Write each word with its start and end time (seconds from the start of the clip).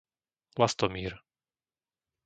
Lastomír 0.59 1.13